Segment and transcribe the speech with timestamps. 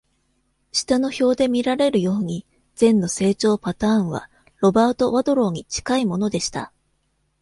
[0.71, 2.43] 下の表で見られるように、
[2.75, 6.73] ゼンの成長パターンは、ロバート・ワドローに近いものでした。